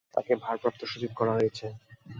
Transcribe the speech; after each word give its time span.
তাঁকে 0.13 0.33
ভারপ্রাপ্ত 0.35 0.81
সচিব 0.85 1.11
করা 1.15 1.33
হয়েছে। 1.33 1.65